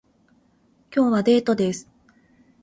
[0.91, 1.87] 今日はデートです